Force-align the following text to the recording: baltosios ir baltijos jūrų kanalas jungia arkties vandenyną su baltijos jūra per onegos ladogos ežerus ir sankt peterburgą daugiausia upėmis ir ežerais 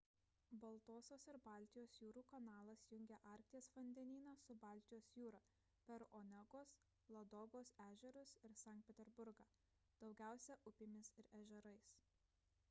baltosios 0.61 1.25
ir 1.33 1.37
baltijos 1.47 1.97
jūrų 2.03 2.23
kanalas 2.31 2.85
jungia 2.93 3.19
arkties 3.31 3.67
vandenyną 3.75 4.33
su 4.45 4.55
baltijos 4.63 5.11
jūra 5.19 5.41
per 5.91 6.05
onegos 6.21 6.73
ladogos 7.19 7.75
ežerus 7.91 8.35
ir 8.51 8.57
sankt 8.65 8.89
peterburgą 8.91 9.51
daugiausia 10.05 10.59
upėmis 10.75 11.13
ir 11.23 11.31
ežerais 11.45 11.93